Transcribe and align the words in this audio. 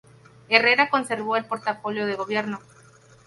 Herrera 0.49 0.89
conservó 0.89 1.37
el 1.37 1.45
portafolio 1.45 2.07
de 2.07 2.15
Gobierno. 2.15 2.59